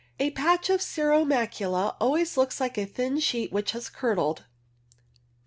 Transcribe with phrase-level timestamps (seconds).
[0.19, 4.45] A patch of cirro macula always looks like a thin sheet which has curdled.
[4.89, 4.95] Ci.